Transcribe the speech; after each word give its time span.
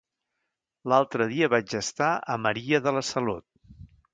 L'altre 0.93 1.27
dia 1.33 1.49
vaig 1.55 1.75
estar 1.81 2.09
a 2.37 2.41
Maria 2.47 2.81
de 2.87 2.95
la 2.99 3.05
Salut. 3.11 3.47